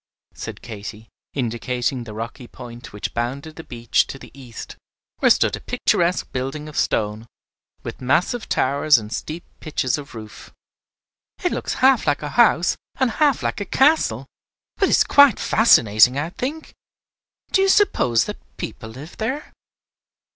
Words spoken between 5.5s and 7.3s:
a picturesque building of stone,